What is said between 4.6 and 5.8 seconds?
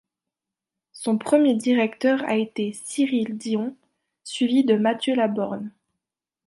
de Matthieu Laborne.